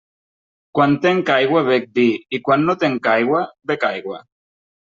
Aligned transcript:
Quan 0.79 0.95
tenc 1.03 1.29
aigua 1.33 1.61
bec 1.67 1.85
vi, 2.01 2.07
i 2.37 2.41
quan 2.49 2.67
no 2.73 2.77
tenc 2.87 3.13
aigua 3.15 3.45
bec 3.73 3.89
aigua. 3.95 4.23